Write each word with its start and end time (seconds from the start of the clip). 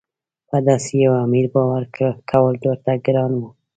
په 0.49 0.57
داسې 0.67 0.91
یوه 1.05 1.17
امیر 1.27 1.45
باور 1.53 1.83
کول 2.29 2.55
ورته 2.69 2.91
ګران 3.05 3.31
وو. 3.37 3.49